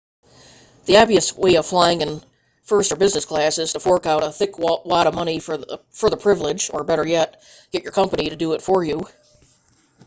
[0.85, 2.23] the obvious way of flying in
[2.63, 6.17] first or business class is to fork out a thick wad of money for the
[6.19, 9.05] privilege or better yet get your company to do it for you